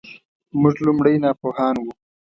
[0.61, 1.91] موږ لومړی ناپوهان وو.